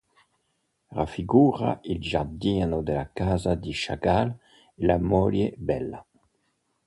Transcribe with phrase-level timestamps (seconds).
[0.89, 4.29] Raffigura il giardino della casa di Chagall
[4.75, 6.03] e la moglie Bella